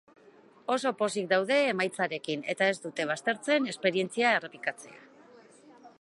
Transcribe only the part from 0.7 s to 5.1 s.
Oso pozik daude emaitzarekin eta ez dute baztertzen esperientzia errepikatzea.